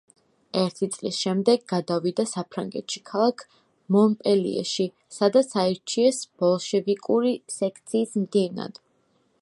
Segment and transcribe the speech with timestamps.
[0.59, 3.43] ერთი წლის შემდეგ გადავიდა საფრანგეთში, ქალაქ
[3.97, 8.83] მონპელიეში, სადაც აირჩიეს ბოლშევიკური სექციის მდივნად.